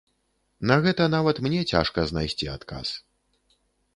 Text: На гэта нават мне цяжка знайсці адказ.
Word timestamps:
На 0.71 0.77
гэта 0.85 1.03
нават 1.15 1.41
мне 1.47 1.59
цяжка 1.73 2.05
знайсці 2.11 2.51
адказ. 2.57 2.87